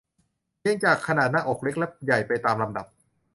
[0.59, 2.85] เรียงจากขนาดหน้าอกเล็กและใหญ่ไปตามลำดับ